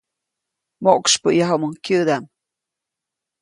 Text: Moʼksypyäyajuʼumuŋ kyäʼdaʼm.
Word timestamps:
Moʼksypyäyajuʼumuŋ 0.83 1.73
kyäʼdaʼm. 1.83 2.25